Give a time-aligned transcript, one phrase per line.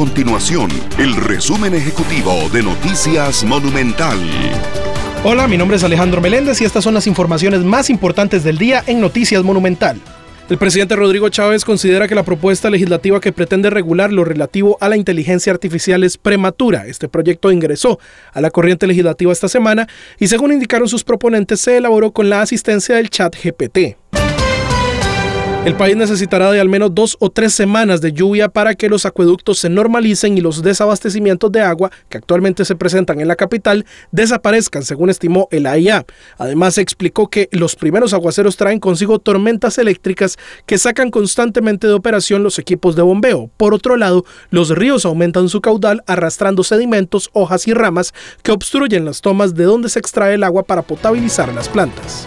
[0.00, 4.18] continuación el resumen ejecutivo de Noticias Monumental.
[5.24, 8.82] Hola, mi nombre es Alejandro Meléndez y estas son las informaciones más importantes del día
[8.86, 10.00] en Noticias Monumental.
[10.48, 14.88] El presidente Rodrigo Chávez considera que la propuesta legislativa que pretende regular lo relativo a
[14.88, 16.86] la inteligencia artificial es prematura.
[16.86, 18.00] Este proyecto ingresó
[18.32, 19.86] a la corriente legislativa esta semana
[20.18, 23.98] y según indicaron sus proponentes se elaboró con la asistencia del chat GPT.
[25.62, 29.04] El país necesitará de al menos dos o tres semanas de lluvia para que los
[29.04, 33.84] acueductos se normalicen y los desabastecimientos de agua que actualmente se presentan en la capital
[34.10, 36.06] desaparezcan, según estimó el AIA.
[36.38, 42.42] Además, explicó que los primeros aguaceros traen consigo tormentas eléctricas que sacan constantemente de operación
[42.42, 43.50] los equipos de bombeo.
[43.58, 49.04] Por otro lado, los ríos aumentan su caudal arrastrando sedimentos, hojas y ramas que obstruyen
[49.04, 52.26] las tomas de donde se extrae el agua para potabilizar las plantas.